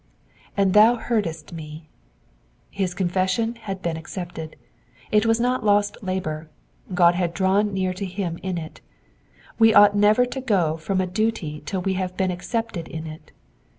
[0.57, 1.83] ^^And thou heardesi m^."
[2.71, 4.55] His confession had been accepted;
[5.11, 6.49] it was not lost labour;
[6.95, 8.81] God had drawn near to him in it.
[9.59, 13.31] We ought never to go from a duty till we have been accepted in it.